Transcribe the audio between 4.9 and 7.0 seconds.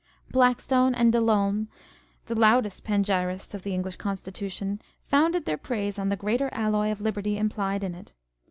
founded their praise on the greater alloy